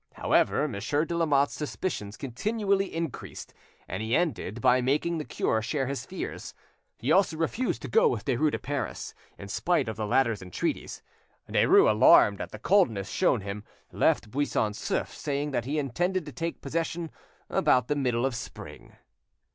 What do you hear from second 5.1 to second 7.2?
the cure share his fears. He